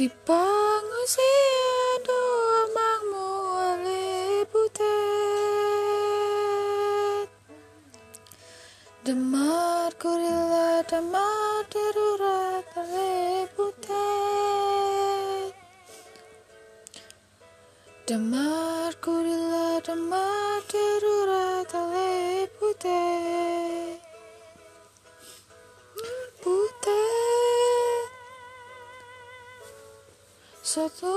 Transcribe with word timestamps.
Di 0.00 0.08
pengusia 0.08 2.00
doa 2.08 2.72
mangmu 2.72 3.28
oleh 3.68 4.48
butet. 4.48 4.88
Demar 9.04 9.92
kurila 10.00 10.80
demar 10.88 11.68
darurat 11.68 12.64
oleh 12.80 13.44
butet. 13.52 13.92
Demar 18.08 18.96
kurila 19.04 19.84
demar 19.84 20.64
Satu 30.70 31.10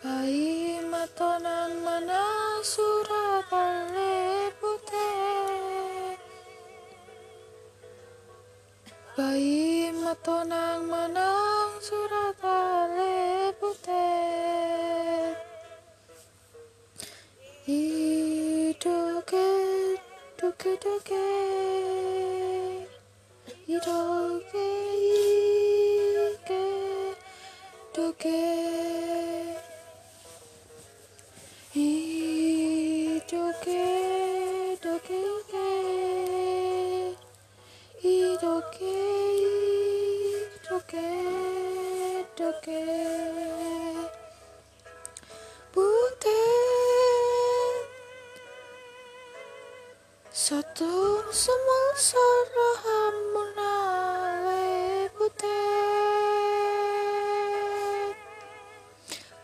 Bayi 0.00 0.80
matonan 0.88 1.84
mana 1.84 2.24
surat 2.64 3.44
Bayi 9.16 9.92
matonang 9.96 10.92
manang 10.92 11.72
surat 11.80 12.36
ale 12.40 13.52
그대게 20.66 21.14
이렇게 23.68 24.58
이게 26.46 26.58
이렇게 27.94 27.94
이렇게 27.94 28.34
이렇게 34.82 35.14
이렇게 38.02 38.90
이렇게 40.64 40.96
이렇게 42.36 43.25
Satu 50.46 51.26
semul 51.34 51.86
sarahamun 51.98 53.58
ale 53.58 55.10
butet. 55.18 55.74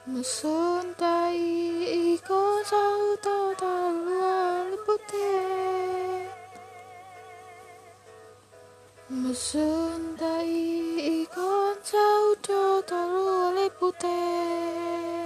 Musun 0.06 0.94
tai 0.94 1.42
iko 1.90 2.62
sauto 2.62 3.50
talu 3.58 4.14
ale 4.14 4.78
butet. 4.86 6.30
Musun 9.10 10.14
tai 10.14 10.54
iko 11.02 11.74
sauto 11.82 12.78
talu 12.86 13.50
ale 13.50 13.66
butet 13.74 13.82
Butet 13.82 15.21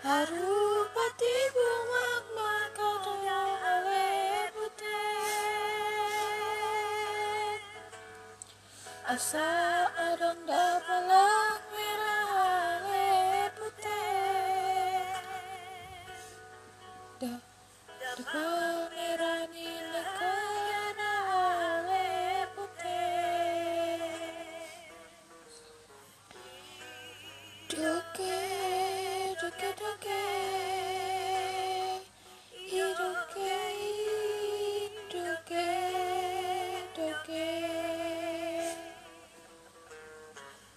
Harupati 0.00 1.36
bumak 1.52 2.24
makadaya 2.32 3.40
ale 3.68 4.48
butet 4.56 4.80
Asa 9.04 9.44
adonda 10.00 10.80
balak 10.88 11.60
merah 11.76 12.32
ale 12.80 13.52
butet 13.60 15.20
Da 17.20 17.36
Dekal 18.16 18.88
merah. 18.96 19.29
ni 19.29 19.29